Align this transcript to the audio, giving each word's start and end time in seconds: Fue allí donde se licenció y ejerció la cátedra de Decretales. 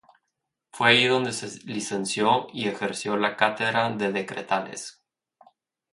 Fue 0.71 0.89
allí 0.89 1.05
donde 1.05 1.31
se 1.31 1.59
licenció 1.71 2.47
y 2.53 2.67
ejerció 2.67 3.17
la 3.17 3.35
cátedra 3.37 3.91
de 3.91 4.11
Decretales. 4.11 4.99